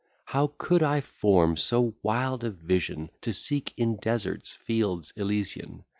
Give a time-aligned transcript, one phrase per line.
[0.25, 5.83] How could I form so wild a vision, To seek, in deserts, Fields Elysian?